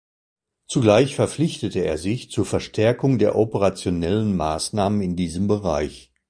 [0.65, 6.09] Zugleich verpflichtete er sich zur Verstärkung der operationellen Maßnahmen in diesem Bereich.